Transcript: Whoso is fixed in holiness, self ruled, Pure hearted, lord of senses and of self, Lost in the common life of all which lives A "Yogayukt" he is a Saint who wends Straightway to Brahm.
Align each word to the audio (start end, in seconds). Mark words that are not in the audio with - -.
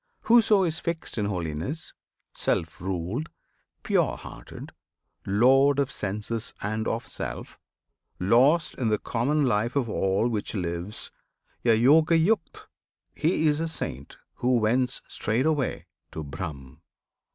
Whoso 0.21 0.63
is 0.63 0.79
fixed 0.79 1.19
in 1.19 1.25
holiness, 1.25 1.93
self 2.33 2.81
ruled, 2.81 3.29
Pure 3.83 4.17
hearted, 4.17 4.71
lord 5.27 5.77
of 5.77 5.91
senses 5.91 6.55
and 6.59 6.87
of 6.87 7.07
self, 7.07 7.59
Lost 8.19 8.73
in 8.79 8.87
the 8.89 8.97
common 8.97 9.45
life 9.45 9.75
of 9.75 9.87
all 9.87 10.27
which 10.27 10.55
lives 10.55 11.11
A 11.63 11.79
"Yogayukt" 11.79 12.65
he 13.13 13.45
is 13.45 13.59
a 13.59 13.67
Saint 13.67 14.17
who 14.37 14.57
wends 14.57 15.03
Straightway 15.07 15.85
to 16.13 16.23
Brahm. 16.23 16.81